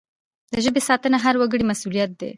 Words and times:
د 0.53 0.55
ژبي 0.65 0.81
ساتنه 0.87 1.17
د 1.19 1.23
هر 1.23 1.35
وګړي 1.37 1.65
مسؤلیت 1.71 2.11
دی. 2.19 2.29